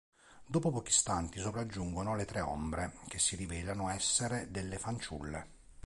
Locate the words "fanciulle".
4.79-5.47